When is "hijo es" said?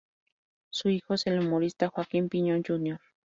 0.89-1.27